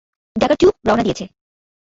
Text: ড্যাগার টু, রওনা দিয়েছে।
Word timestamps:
ড্যাগার 0.35 0.57
টু, 0.61 0.67
রওনা 0.87 1.03
দিয়েছে। 1.03 1.25